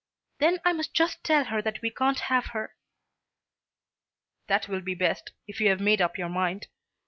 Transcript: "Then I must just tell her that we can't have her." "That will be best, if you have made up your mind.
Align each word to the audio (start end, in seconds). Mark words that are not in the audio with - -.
"Then 0.39 0.59
I 0.65 0.73
must 0.73 0.95
just 0.95 1.23
tell 1.23 1.43
her 1.43 1.61
that 1.61 1.83
we 1.83 1.91
can't 1.91 2.21
have 2.21 2.47
her." 2.57 2.75
"That 4.47 4.67
will 4.67 4.81
be 4.81 4.95
best, 4.95 5.31
if 5.45 5.61
you 5.61 5.69
have 5.69 5.79
made 5.79 6.01
up 6.01 6.17
your 6.17 6.27
mind. 6.29 6.65